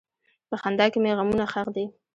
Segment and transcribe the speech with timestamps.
[0.49, 1.85] په خندا کې مې غمونه ښخ دي.